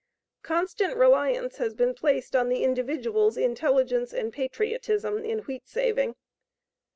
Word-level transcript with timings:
Constant 0.41 0.95
reliance 0.97 1.57
has 1.57 1.75
been 1.75 1.93
placed 1.93 2.35
on 2.35 2.49
the 2.49 2.63
individual's 2.63 3.37
intelligence 3.37 4.11
and 4.11 4.33
patriotism 4.33 5.23
in 5.23 5.41
wheat 5.43 5.67
saving. 5.67 6.15